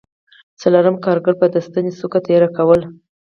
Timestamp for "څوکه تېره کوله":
1.99-2.85